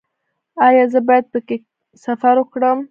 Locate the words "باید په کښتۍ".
1.07-1.57